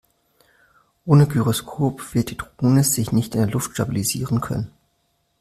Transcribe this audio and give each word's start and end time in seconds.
Ohne 1.05 1.27
Gyroskop 1.27 2.15
wird 2.15 2.31
die 2.31 2.37
Drohne 2.37 2.83
sich 2.83 3.11
nicht 3.11 3.35
in 3.35 3.41
der 3.41 3.51
Luft 3.51 3.75
stabilisieren 3.75 4.41
können. 4.41 4.71